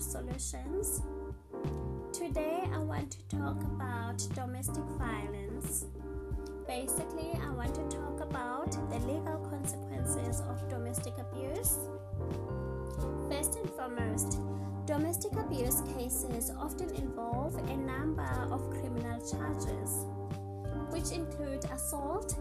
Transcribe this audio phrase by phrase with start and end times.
[0.00, 1.00] Solutions.
[2.12, 5.84] Today, I want to talk about domestic violence.
[6.66, 11.78] Basically, I want to talk about the legal consequences of domestic abuse.
[13.30, 14.40] First and foremost,
[14.86, 20.04] domestic abuse cases often involve a number of criminal charges,
[20.90, 22.34] which include assault,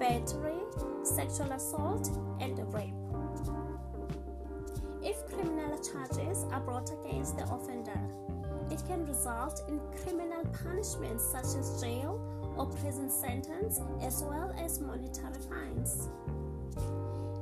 [0.00, 0.58] battery,
[1.04, 2.08] sexual assault,
[2.40, 3.03] and rape.
[6.54, 7.98] Are brought against the offender,
[8.70, 12.20] it can result in criminal punishments such as jail
[12.56, 16.08] or prison sentence as well as monetary fines.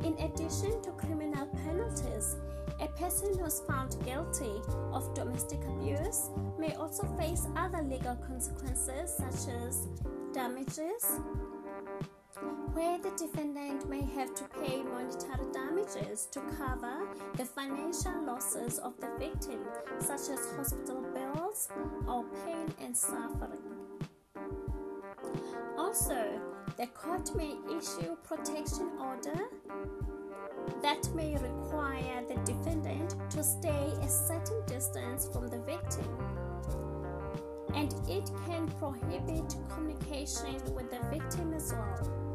[0.02, 2.36] In addition to criminal penalties,
[2.80, 4.60] a person who is found guilty
[4.92, 9.88] of domestic abuse may also face other legal consequences such as
[10.32, 11.04] damages,
[12.72, 17.06] where the defendant may have to pay monetary damages to cover
[17.36, 19.60] the financial losses of the victim,
[19.98, 21.68] such as hospital bills
[22.08, 23.60] or pain and suffering.
[25.76, 26.40] Also,
[26.78, 29.40] the court may issue protection order
[30.80, 36.08] that may require the defendant to stay a certain distance from the victim
[37.74, 42.31] and it can prohibit communication with the victim as well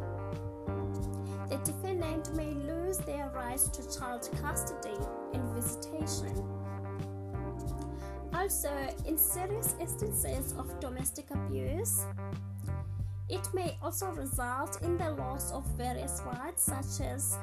[1.50, 4.98] the defendant may lose their rights to child custody
[5.34, 6.36] and visitation.
[8.34, 8.72] Also,
[9.06, 12.06] in serious instances of domestic abuse,
[13.30, 17.38] it may also result in the loss of various rights such as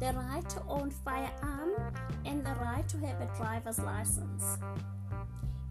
[0.00, 1.72] the right to own firearm
[2.24, 4.58] and the right to have a driver's license.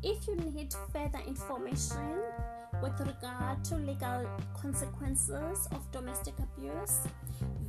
[0.01, 2.21] If you need further information
[2.81, 4.25] with regard to legal
[4.59, 7.01] consequences of domestic abuse,